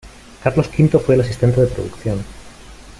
Carlos 0.43 0.67
Quinto 0.69 0.99
fue 0.99 1.13
el 1.13 1.21
asistente 1.21 1.61
de 1.61 1.67
producción. 1.67 2.25